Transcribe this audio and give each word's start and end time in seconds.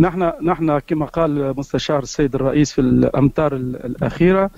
نحن 0.00 0.32
نحن 0.42 0.78
كما 0.78 1.06
قال 1.06 1.56
مستشار 1.56 2.02
السيد 2.02 2.34
الرئيس 2.34 2.72
في 2.72 2.80
الأمتار 2.80 3.56
الأخيرة 3.56 4.50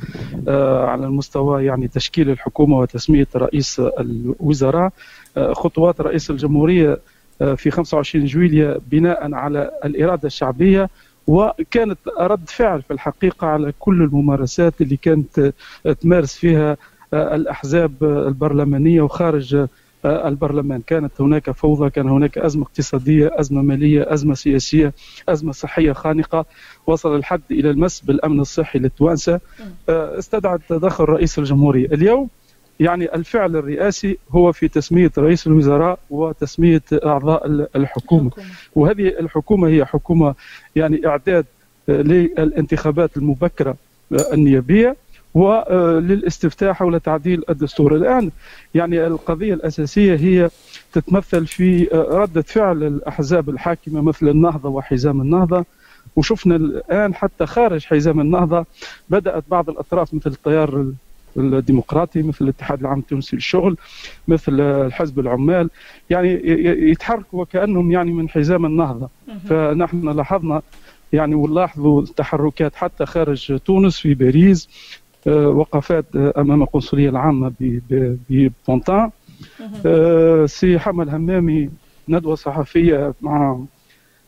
آه، 0.48 0.86
على 0.86 1.06
المستوى 1.06 1.64
يعني 1.64 1.88
تشكيل 1.88 2.30
الحكومة 2.30 2.78
وتسمية 2.78 3.28
رئيس 3.36 3.80
الوزراء 3.80 4.92
آه، 5.36 5.52
خطوات 5.52 6.00
رئيس 6.00 6.30
الجمهورية 6.30 6.98
آه، 7.42 7.54
في 7.54 7.70
25 7.70 8.24
جويليا 8.24 8.80
بناء 8.90 9.34
على 9.34 9.70
الإرادة 9.84 10.26
الشعبية 10.26 10.90
وكانت 11.26 11.98
رد 12.18 12.48
فعل 12.48 12.82
في 12.82 12.92
الحقيقة 12.92 13.46
على 13.46 13.72
كل 13.78 14.02
الممارسات 14.02 14.80
اللي 14.80 14.96
كانت 14.96 15.52
تمارس 16.00 16.34
فيها 16.34 16.76
الأحزاب 17.14 17.92
البرلمانية 18.02 19.02
وخارج 19.02 19.66
البرلمان. 20.04 20.80
كانت 20.86 21.20
هناك 21.20 21.50
فوضى 21.50 21.90
كان 21.90 22.08
هناك 22.08 22.38
أزمة 22.38 22.62
اقتصادية 22.62 23.30
أزمة 23.34 23.62
مالية 23.62 24.12
أزمة 24.14 24.34
سياسية 24.34 24.92
أزمة 25.28 25.52
صحية 25.52 25.92
خانقة. 25.92 26.44
وصل 26.86 27.16
الحد 27.16 27.40
إلى 27.50 27.70
المس 27.70 28.00
بالأمن 28.00 28.40
الصحي 28.40 28.78
للتوانسة 28.78 29.40
آه، 29.88 30.18
استدعت 30.18 30.60
تدخل 30.68 31.04
رئيس 31.04 31.38
الجمهورية. 31.38 31.86
اليوم 31.86 32.28
يعني 32.80 33.14
الفعل 33.14 33.56
الرئاسي 33.56 34.18
هو 34.30 34.52
في 34.52 34.68
تسمية 34.68 35.10
رئيس 35.18 35.46
الوزراء 35.46 35.98
وتسمية 36.10 36.82
أعضاء 36.92 37.46
الحكومة. 37.76 38.30
وهذه 38.74 39.08
الحكومة 39.08 39.68
هي 39.68 39.84
حكومة 39.84 40.34
يعني 40.76 41.06
إعداد 41.06 41.46
للانتخابات 41.88 43.16
المبكرة 43.16 43.76
النيابية. 44.32 44.96
وللاستفتاء 45.34 46.72
حول 46.72 47.00
تعديل 47.00 47.42
الدستور. 47.50 47.96
الآن 47.96 48.30
يعني 48.74 49.06
القضية 49.06 49.54
الأساسية 49.54 50.14
هي 50.14 50.50
تتمثل 50.92 51.46
في 51.46 51.84
ردة 51.92 52.42
فعل 52.42 52.82
الأحزاب 52.82 53.50
الحاكمة 53.50 54.00
مثل 54.00 54.28
النهضة 54.28 54.68
وحزام 54.68 55.20
النهضة. 55.20 55.64
وشفنا 56.16 56.56
الآن 56.56 57.14
حتى 57.14 57.46
خارج 57.46 57.84
حزام 57.84 58.20
النهضة 58.20 58.66
بدأت 59.10 59.44
بعض 59.50 59.70
الأطراف 59.70 60.14
مثل 60.14 60.30
التيار 60.30 60.86
الديمقراطي 61.36 62.22
مثل 62.22 62.44
الاتحاد 62.44 62.80
العام 62.80 62.98
التونسي 62.98 63.36
للشغل 63.36 63.76
مثل 64.28 64.60
الحزب 64.60 65.18
العمال. 65.18 65.70
يعني 66.10 66.40
يتحركوا 66.90 67.40
وكأنهم 67.42 67.92
يعني 67.92 68.12
من 68.12 68.28
حزام 68.28 68.66
النهضة. 68.66 69.08
فنحن 69.48 70.08
لاحظنا 70.08 70.62
يعني 71.12 71.34
ونلاحظوا 71.34 72.04
تحركات 72.16 72.74
حتى 72.76 73.06
خارج 73.06 73.58
تونس 73.64 73.98
في 73.98 74.14
باريس 74.14 74.68
آه، 74.68 74.99
وقفات 75.26 76.04
آه، 76.16 76.32
أمام 76.38 76.62
القنصلية 76.62 77.08
العامة 77.08 77.52
ببونتان 78.30 79.10
آه، 79.86 80.46
سي 80.46 80.78
حمد 80.78 81.08
همامي 81.08 81.70
ندوة 82.08 82.34
صحفية 82.34 83.14
مع 83.20 83.60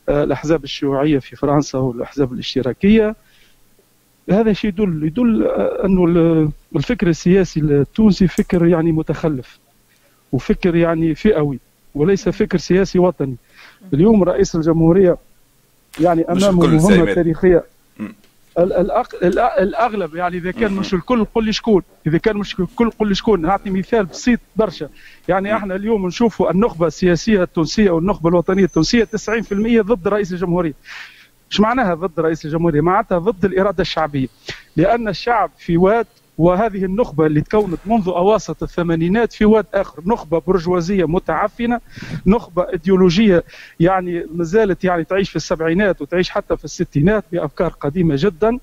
الأحزاب 0.08 0.64
الشيوعية 0.64 1.18
في 1.18 1.36
فرنسا 1.36 1.78
والأحزاب 1.78 2.32
الاشتراكية. 2.32 3.16
هذا 4.30 4.52
شيء 4.52 4.70
يدل 4.70 5.04
يدل 5.04 5.46
أنه 5.84 6.50
الفكر 6.76 7.08
السياسي 7.08 7.60
التونسي 7.60 8.28
فكر 8.28 8.66
يعني 8.66 8.92
متخلف 8.92 9.58
وفكر 10.32 10.76
يعني 10.76 11.14
فئوي 11.14 11.58
وليس 11.94 12.28
فكر 12.28 12.58
سياسي 12.58 12.98
وطني. 12.98 13.36
اليوم 13.94 14.22
رئيس 14.22 14.56
الجمهورية 14.56 15.16
يعني 16.00 16.22
أمامه 16.22 16.66
مهمة 16.66 17.14
تاريخية. 17.14 17.64
الأغلب 18.58 20.14
يعني 20.14 20.36
إذا 20.36 20.50
كان 20.50 20.72
مش 20.72 20.94
الكل 20.94 21.24
قل 21.24 21.44
لي 21.44 21.52
شكون 21.52 21.82
إذا 22.06 22.18
كان 22.18 22.36
مش 22.36 22.60
الكل 22.60 22.90
قل 22.90 23.08
لي 23.08 23.14
شكون 23.14 23.40
نعطي 23.42 23.70
مثال 23.70 24.06
بسيط 24.06 24.40
برشا. 24.56 24.88
يعني 25.28 25.56
إحنا 25.56 25.74
اليوم 25.74 26.06
نشوفوا 26.06 26.50
النخبة 26.50 26.86
السياسية 26.86 27.42
التونسية 27.42 27.90
والنخبه 27.90 28.28
الوطنية 28.28 28.64
التونسية 28.64 29.04
90% 29.04 29.80
ضد 29.80 30.08
رئيس 30.08 30.32
الجمهورية. 30.32 30.74
إيش 31.50 31.60
معناها 31.60 31.94
ضد 31.94 32.20
رئيس 32.20 32.44
الجمهورية؟ 32.44 32.80
معناتها 32.80 33.18
ضد 33.18 33.44
الإرادة 33.44 33.80
الشعبية. 33.80 34.28
لأن 34.76 35.08
الشعب 35.08 35.50
في 35.58 35.76
واد 35.76 36.06
وهذه 36.38 36.84
النخبة 36.84 37.26
اللي 37.26 37.40
تكونت 37.40 37.78
منذ 37.86 38.08
أواسط 38.08 38.62
الثمانينات 38.62 39.32
في 39.32 39.44
واد 39.44 39.66
آخر 39.74 40.02
نخبة 40.06 40.38
برجوازية 40.46 41.04
متعفنة 41.04 41.80
نخبة 42.26 42.68
إيديولوجية 42.72 43.44
يعني 43.80 44.26
ما 44.34 44.44
زالت 44.44 44.84
يعني 44.84 45.04
تعيش 45.04 45.30
في 45.30 45.36
السبعينات 45.36 46.02
وتعيش 46.02 46.30
حتى 46.30 46.56
في 46.56 46.64
الستينات 46.64 47.24
بأفكار 47.32 47.68
قديمة 47.68 48.14
جدا. 48.18 48.58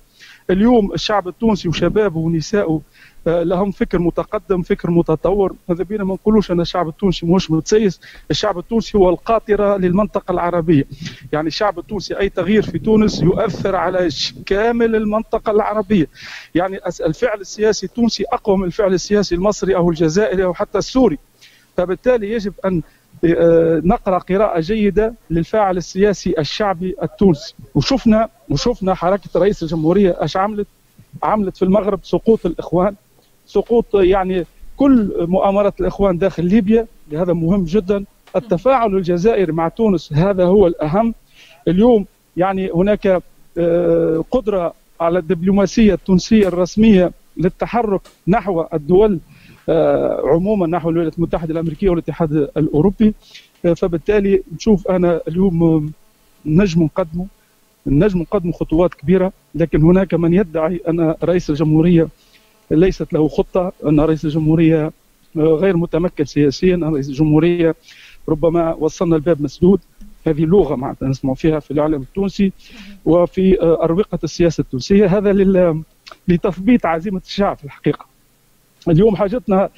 اليوم 0.50 0.92
الشعب 0.92 1.28
التونسي 1.28 1.68
وشبابه 1.68 2.18
ونسائه 2.18 2.80
آه، 3.26 3.42
لهم 3.42 3.70
فكر 3.70 3.98
متقدم 3.98 4.62
فكر 4.62 4.90
متطور. 4.90 5.54
ماذا 5.68 5.84
بينا 5.84 6.04
ما 6.04 6.14
نقولوش 6.14 6.50
أن 6.50 6.60
الشعب 6.60 6.88
التونسي 6.88 7.26
مش 7.26 7.50
متسيس. 7.50 8.00
الشعب 8.30 8.58
التونسي 8.58 8.98
هو 8.98 9.10
القاطرة 9.10 9.76
للمنطقة 9.76 10.32
العربية. 10.32 10.84
يعني 11.32 11.48
الشعب 11.48 11.78
التونسي 11.78 12.18
أي 12.18 12.28
تغيير 12.28 12.62
في 12.62 12.78
تونس 12.78 13.22
يؤثر 13.22 13.76
على 13.76 14.08
كامل 14.46 14.96
المنطقة 14.96 15.50
العربية. 15.50 16.06
يعني 16.54 16.80
الفعل 17.06 17.40
السياسي 17.40 17.86
التونسي 17.86 18.24
أقوى 18.32 18.56
من 18.56 18.64
الفعل 18.64 18.94
السياسي 18.94 19.34
المصري 19.34 19.76
أو 19.76 19.90
الجزائري 19.90 20.44
أو 20.44 20.54
حتى 20.54 20.78
السوري. 20.78 21.18
فبالتالي 21.76 22.32
يجب 22.32 22.52
أن 22.64 22.82
آه، 23.24 23.82
نقرأ 23.84 24.18
قراءة 24.18 24.60
جيدة 24.60 25.14
للفاعل 25.30 25.76
السياسي 25.76 26.34
الشعبي 26.38 26.96
التونسي. 27.02 27.54
وشفنا 27.74 28.28
وشفنا 28.50 28.94
حركة 28.94 29.40
رئيس 29.40 29.62
الجمهورية 29.62 30.18
إيش 30.22 30.36
عملت؟ 30.36 30.66
عملت 31.22 31.56
في 31.56 31.64
المغرب 31.64 32.00
سقوط 32.02 32.46
الإخوان 32.46 32.94
سقوط 33.46 33.94
يعني 33.94 34.46
كل 34.76 35.26
مؤامرات 35.28 35.80
الإخوان 35.80 36.18
داخل 36.18 36.44
ليبيا 36.44 36.86
هذا 37.12 37.32
مهم 37.32 37.64
جدا. 37.64 38.04
التفاعل 38.36 38.96
الجزائري 38.96 39.52
مع 39.52 39.68
تونس 39.68 40.12
هذا 40.12 40.44
هو 40.44 40.66
الأهم. 40.66 41.14
اليوم 41.68 42.06
يعني 42.36 42.70
هناك 42.70 43.22
آه، 43.58 44.24
قدرة 44.30 44.74
على 45.00 45.18
الدبلوماسية 45.18 45.94
التونسية 45.94 46.48
الرسمية 46.48 47.12
للتحرك 47.36 48.00
نحو 48.28 48.64
الدول 48.74 49.18
آه، 49.68 50.22
عموما 50.24 50.66
نحو 50.66 50.90
الولايات 50.90 51.18
المتحدة 51.18 51.52
الأمريكية 51.52 51.90
والاتحاد 51.90 52.32
الأوروبي. 52.32 53.14
آه، 53.64 53.72
فبالتالي 53.72 54.42
نشوف 54.54 54.88
أنا 54.88 55.20
اليوم 55.28 55.92
نجم 56.46 56.82
نقدمه. 56.82 57.26
النجم 57.86 58.20
نقدم 58.20 58.52
خطوات 58.52 58.94
كبيرة 58.94 59.32
لكن 59.54 59.82
هناك 59.82 60.14
من 60.14 60.34
يدعي 60.34 60.80
أن 60.88 61.14
رئيس 61.24 61.50
الجمهورية 61.50 62.08
ليست 62.70 63.12
له 63.12 63.28
خطة 63.28 63.72
أن 63.86 64.00
رئيس 64.00 64.24
الجمهورية 64.24 64.92
غير 65.36 65.76
متمكن 65.76 66.24
سياسيا 66.24 66.74
أن 66.74 66.84
رئيس 66.84 67.08
الجمهورية 67.08 67.74
ربما 68.28 68.74
وصلنا 68.74 69.16
الباب 69.16 69.42
مسدود. 69.42 69.80
هذه 70.26 70.44
لغة 70.44 70.74
معناتها 70.74 71.08
نسمع 71.08 71.34
فيها 71.34 71.60
في 71.60 71.70
الاعلام 71.70 72.00
التونسي 72.02 72.52
وفي 73.04 73.62
أروقة 73.62 74.18
السياسة 74.24 74.60
التونسية. 74.60 75.06
هذا 75.18 75.32
لتثبيت 76.28 76.86
عزيمة 76.86 77.20
الشعب 77.26 77.56
في 77.56 77.64
الحقيقة. 77.64 78.06
اليوم 78.88 79.16
حاجتنا 79.16 79.68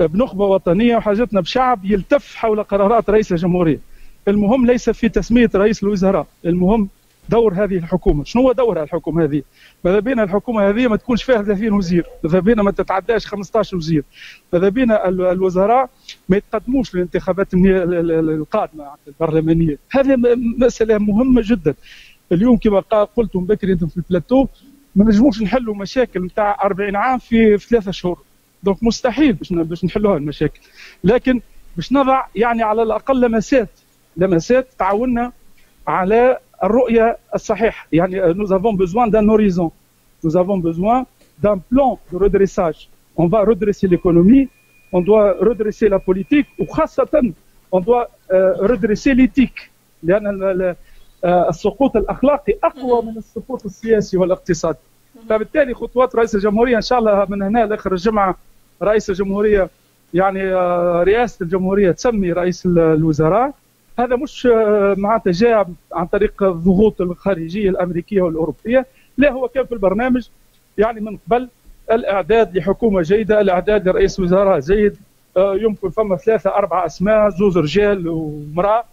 بنخبة 0.00 0.44
وطنية 0.44 0.96
وحاجتنا 0.96 1.40
بشعب 1.40 1.84
يلتف 1.84 2.34
حول 2.34 2.62
قرارات 2.62 3.10
رئيس 3.10 3.32
الجمهورية. 3.32 3.80
المهم 4.28 4.66
ليس 4.66 4.90
في 4.90 5.08
تسمية 5.08 5.50
رئيس 5.54 5.82
الوزراء 5.82 6.26
المهم 6.46 6.88
دور 7.28 7.54
هذه 7.54 7.76
الحكومة. 7.76 8.24
شنو 8.24 8.42
هو 8.42 8.52
دورها 8.52 8.82
الحكومة 8.82 9.24
هذه؟ 9.24 9.42
ماذا 9.84 9.98
بينا 9.98 10.22
الحكومة 10.22 10.68
هذه 10.68 10.88
ما 10.88 10.96
تكونش 10.96 11.22
فيها 11.22 11.42
30 11.42 11.72
وزير 11.72 12.06
ماذا 12.24 12.38
بينا 12.38 12.62
ما 12.62 12.70
تتعداش 12.70 13.26
15 13.26 13.76
وزير 13.76 14.04
ماذا 14.52 14.68
بينا 14.68 15.08
الوزراء 15.08 15.90
ما 16.28 16.36
يتقدموش 16.36 16.94
للانتخابات 16.94 17.48
القادمة 17.54 18.90
البرلمانية. 19.08 19.78
هذه 19.90 20.16
مسألة 20.58 20.98
مهمة 20.98 21.42
جدا. 21.44 21.74
اليوم 22.32 22.56
كما 22.56 22.80
قلتم 23.16 23.44
بكري 23.44 23.72
أنتم 23.72 23.86
في 23.86 23.96
البلاتو 23.96 24.46
ما 24.96 25.04
نجموش 25.04 25.42
نحلوا 25.42 25.74
مشاكل 25.74 26.24
نتاع 26.24 26.64
40 26.64 26.96
عام 26.96 27.18
في, 27.18 27.58
ثلاثة 27.58 27.90
شهور. 27.90 28.18
donc 28.62 28.82
مستحيل 28.82 29.32
باش 29.32 29.52
باش 29.52 29.84
نحلوها 29.84 30.16
المشاكل. 30.16 30.60
لكن 31.04 31.40
باش 31.76 31.92
نضع 31.92 32.24
يعني 32.34 32.62
على 32.62 32.82
الأقل 32.82 33.20
لمسات 33.20 33.68
لمسات 34.16 34.68
تعاوننا 34.78 35.32
على 35.88 36.38
الرؤية 36.64 37.18
الصحيحة. 37.34 37.88
يعني 37.92 38.34
nous 38.34 38.52
avons 38.52 38.74
besoin 38.74 39.08
d'un 39.08 39.28
horizon. 39.28 39.70
Nous 40.24 40.36
avons 40.36 40.58
besoin 40.58 41.06
d'un 41.42 41.58
plan 41.58 41.98
de 42.12 42.16
redressage. 42.16 42.88
On 43.16 43.26
va 43.26 43.40
redresser 43.44 43.86
l'économie 43.88 44.48
on 44.92 45.00
doit 45.00 45.36
redresser 45.40 45.88
la 45.88 45.98
politique 45.98 46.46
وخاصه 46.58 47.32
on 47.72 47.80
doit 47.80 48.08
redresser 48.60 49.14
l'éthique. 49.14 49.70
لأن 50.02 50.74
السقوط 51.24 51.96
الأخلاقي 51.96 52.54
أقوى 52.64 53.02
من 53.02 53.18
السقوط 53.18 53.64
السياسي 53.64 54.16
والاقتصادي. 54.16 54.78
فبالتالي 55.28 55.74
خطوات 55.74 56.16
رئيس 56.16 56.34
الجمهورية 56.34 56.76
إن 56.76 56.82
شاء 56.82 56.98
الله 56.98 57.26
من 57.28 57.42
هنا 57.42 57.66
لآخر 57.66 57.92
الجمعة 57.92 58.36
رئيس 58.82 59.10
الجمهورية 59.10 59.68
يعني 60.14 60.54
رئاسة 61.02 61.42
الجمهورية 61.42 61.90
تسمي 61.90 62.32
رئيس 62.32 62.66
الوزراء. 62.66 63.54
هذا 63.98 64.16
مش 64.16 64.46
آه، 64.46 64.94
معناتها 64.98 65.30
جاء 65.32 65.68
عن 65.92 66.06
طريق 66.06 66.42
الضغوط 66.42 67.00
الخارجية 67.00 67.70
الأمريكية 67.70 68.22
والأوروبية 68.22 68.86
لا 69.18 69.32
هو 69.32 69.48
كان 69.48 69.64
في 69.66 69.72
البرنامج 69.72 70.28
يعني 70.78 71.00
من 71.00 71.18
قبل 71.26 71.48
الإعداد 71.90 72.56
لحكومة 72.56 73.02
جيدة 73.02 73.40
الإعداد 73.40 73.88
لرئيس 73.88 74.20
وزراء 74.20 74.60
جيد 74.60 74.96
آه، 75.36 75.54
يمكن 75.56 75.90
فما 75.90 76.16
ثلاثة 76.16 76.50
أربعة 76.50 76.86
أسماء 76.86 77.28
زوز 77.30 77.58
رجال 77.58 78.08
ومرأة 78.08 78.84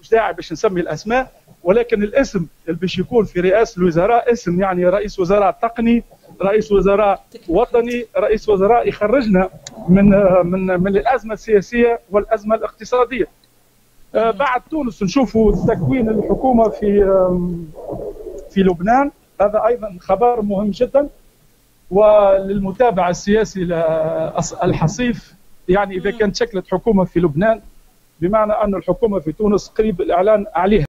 مش 0.00 0.10
داعي 0.10 0.32
باش 0.32 0.52
نسمي 0.52 0.80
الأسماء 0.80 1.32
ولكن 1.62 2.02
الاسم 2.02 2.46
اللي 2.68 2.78
باش 2.80 2.98
يكون 2.98 3.24
في 3.24 3.40
رئاسه 3.40 3.78
الوزراء 3.78 4.32
اسم 4.32 4.60
يعني 4.60 4.88
رئيس 4.88 5.18
وزراء 5.18 5.58
تقني 5.62 6.04
رئيس 6.42 6.72
وزراء 6.72 7.24
وطني 7.48 8.06
رئيس 8.16 8.48
وزراء 8.48 8.88
يخرجنا 8.88 9.48
من 9.88 10.04
من 10.44 10.66
من 10.66 10.96
الأزمة 10.96 11.34
السياسية 11.34 12.00
والأزمة 12.10 12.54
الاقتصادية. 12.56 13.24
آه، 13.24 13.41
بعد 14.14 14.60
تونس 14.70 15.02
نشوفوا 15.02 15.66
تكوين 15.66 16.08
الحكومة 16.08 16.68
في 16.68 17.04
في 18.50 18.60
لبنان. 18.62 19.10
هذا 19.40 19.66
أيضا 19.66 19.96
خبر 20.00 20.42
مهم 20.42 20.70
جدا. 20.70 21.08
وللمتابعة 21.90 23.10
السياسي 23.10 23.62
الحصيف 24.62 25.34
يعني 25.68 25.96
إذا 25.96 26.10
كانت 26.10 26.36
شكلت 26.36 26.66
حكومة 26.68 27.04
في 27.04 27.20
لبنان 27.20 27.60
بمعنى 28.20 28.52
أن 28.52 28.74
الحكومة 28.74 29.18
في 29.18 29.32
تونس 29.32 29.68
قريب 29.68 30.00
الإعلان 30.00 30.46
عليها. 30.54 30.84